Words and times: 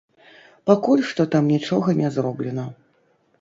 Пакуль 0.69 1.03
што 1.09 1.25
там 1.35 1.51
нічога 1.57 1.95
не 2.01 2.09
зроблена. 2.17 2.67